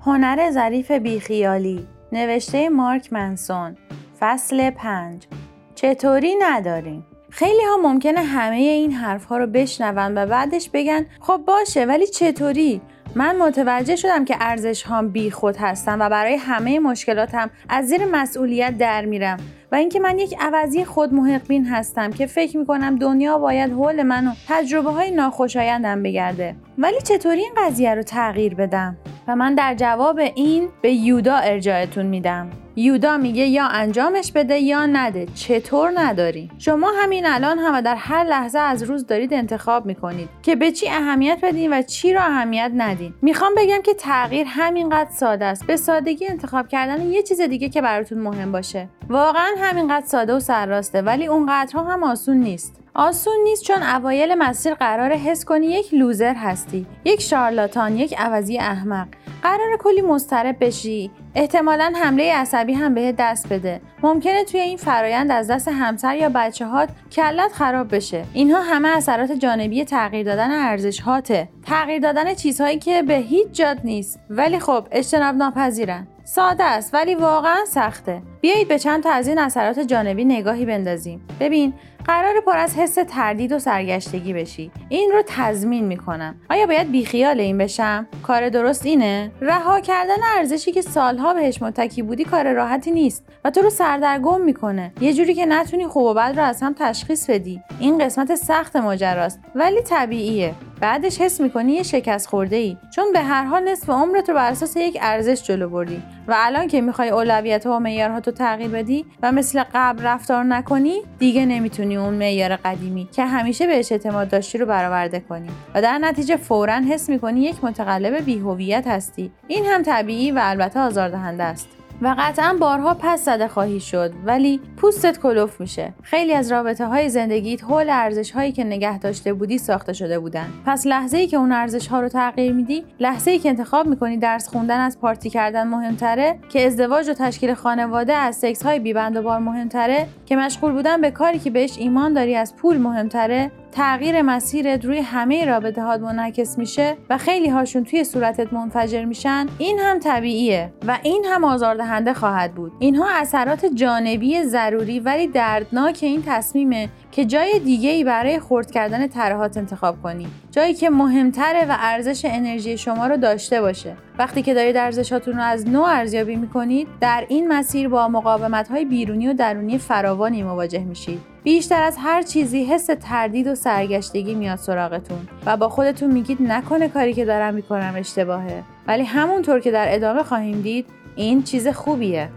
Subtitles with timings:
[0.00, 3.76] هنر ظریف بیخیالی نوشته مارک منسون
[4.20, 5.26] فصل پنج.
[5.74, 11.40] چطوری نداریم؟ خیلی ها ممکنه همه این حرف ها رو بشنون و بعدش بگن خب
[11.46, 12.80] باشه ولی چطوری؟
[13.14, 18.04] من متوجه شدم که ارزش هام بی خود هستم و برای همه مشکلاتم از زیر
[18.04, 19.36] مسئولیت در میرم
[19.72, 24.26] و اینکه من یک عوضی خود محقبین هستم که فکر می‌کنم دنیا باید حول من
[24.26, 26.56] و تجربه های ناخوشایندم بگرده.
[26.78, 28.96] ولی چطوری این قضیه رو تغییر بدم؟
[29.28, 32.50] و من در جواب این به یودا ارجاعتون میدم.
[32.76, 38.24] یودا میگه یا انجامش بده یا نده چطور نداری؟ شما همین الان هم در هر
[38.24, 42.70] لحظه از روز دارید انتخاب می‌کنید که به چی اهمیت بدین و چی را اهمیت
[42.76, 43.14] ندین.
[43.22, 45.66] می‌خوام بگم که تغییر همینقدر ساده است.
[45.66, 48.88] به سادگی انتخاب کردن یه چیز دیگه که براتون مهم باشه.
[49.08, 52.74] واقعا همینقدر ساده و سرراسته ولی اونقدرها هم آسون نیست.
[52.94, 58.58] آسون نیست چون اوایل مسیر قرار حس کنی یک لوزر هستی یک شارلاتان یک عوضی
[58.58, 59.08] احمق.
[59.42, 61.10] قرار کلی مضطرب بشی.
[61.34, 63.80] احتمالا حمله عصبی هم بهت دست بده.
[64.02, 68.24] ممکنه توی این فرایند از دست همسر یا بچه هات کلت خراب بشه.
[68.32, 73.78] اینها همه اثرات جانبی تغییر دادن ارزش هاته تغییر دادن چیزهایی که به هیچ جاد
[73.84, 74.20] نیست.
[74.30, 76.06] ولی خب اجتناب ناپذیرن.
[76.34, 78.22] ساده است ولی واقعا سخته.
[78.40, 81.26] بیایید به چند تا از این اثرات جانبی نگاهی بندازیم.
[81.40, 81.74] ببین
[82.06, 84.70] قرار پر از حس تردید و سرگشتگی بشی.
[84.88, 86.36] این رو تضمین می‌کنم.
[86.50, 92.02] آیا باید بیخیال این بشم؟ کار درست اینه؟ رها کردن ارزشی که سالها بهش متکی
[92.02, 94.92] بودی کار راحتی نیست و تو رو سردرگم می‌کنه.
[95.00, 97.60] یه جوری که نتونی خوب و بد رو از هم تشخیص بدی.
[97.80, 100.54] این قسمت سخت ماجراست ولی طبیعیه.
[100.80, 104.50] بعدش حس می‌کنی یه شکست خورده ای چون به هر حال نصف عمرت رو بر
[104.50, 106.02] اساس یک ارزش جلو بردی.
[106.28, 110.96] و الان که می‌خوای اولویت و معیارها تو تغییر بدی و مثل قبل رفتار نکنی
[111.18, 115.48] دیگه نمی‌تونی اون معیار قدیمی که همیشه بهش اعتماد داشتی رو برآورده کنی.
[115.74, 119.30] و در نتیجه فورا حس می‌کنی یک متقلب بیهویت هستی.
[119.48, 121.68] این هم طبیعی و البته آزاردهنده است.
[122.02, 125.92] و قطعا بارها پس زده خواهی شد ولی پوستت کلوف میشه.
[126.02, 130.48] خیلی از رابطه های زندگیت حول ارزش هایی که نگه داشته بودی ساخته شده بودن.
[130.66, 134.16] پس لحظه ای که اون ارزش ها رو تغییر میدی لحظه ای که انتخاب می‌کنی
[134.16, 139.16] درس خوندن از پارتی کردن مهمتره که ازدواج و تشکیل خانواده از سکس های بیبند
[139.16, 143.50] و بار مهمتره که مشغول بودن به کاری که بهش ایمان داری از پول مهمتره
[143.72, 149.46] تغییر مسیرت روی همه رابطه هات منعکس میشه و خیلی هاشون توی صورتت منفجر میشن
[149.58, 152.72] این هم طبیعیه و این هم آزاردهنده خواهد بود.
[152.78, 159.06] اینها اثرات جانبی ضروری ولی دردناک این تصمیمه که جای دیگه ای برای خورد کردن
[159.06, 160.26] ترهات انتخاب کنی.
[160.50, 163.96] جایی که مهمتره و ارزش انرژی شما رو داشته باشه.
[164.18, 168.84] وقتی که دارید ارزشاتون رو از نو ارزیابی می‌کنید در این مسیر با مقاومت های
[168.84, 171.37] بیرونی و درونی فراوانی مواجه میشید.
[171.44, 176.88] بیشتر از هر چیزی حس تردید و سرگشتگی میاد سراغتون و با خودتون میگید نکنه
[176.88, 182.28] کاری که دارم می‌کنم اشتباهه ولی همونطور که در ادامه خواهیم دید این چیز خوبیه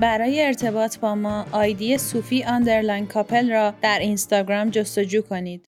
[0.00, 5.66] برای ارتباط با ما آیدی صوفی underline couple را در اینستاگرام جستجو کنید.